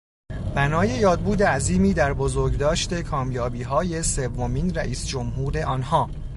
[0.55, 6.09] بنای یادبود عظیمی در بزرگداشت کامیابیهای سومین رئیس جمهور آنها